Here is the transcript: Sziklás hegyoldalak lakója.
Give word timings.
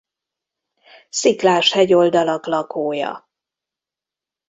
Sziklás 1.09 1.71
hegyoldalak 1.71 2.45
lakója. 2.45 3.29